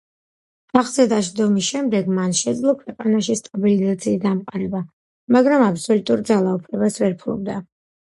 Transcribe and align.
ტახტზე 0.77 1.03
დაჯდომის 1.11 1.67
შემდეგ 1.73 2.09
მან 2.21 2.33
შეძლო 2.41 2.75
ქვეყანაში 2.81 3.37
სტაბილიზაციის 3.43 4.19
დამყარება, 4.27 4.85
მაგრამ 5.39 5.71
აბსოლუტურ 5.71 6.29
ძალაუფლებას 6.35 7.03
ვერ 7.07 7.19
ფლობდა. 7.25 7.65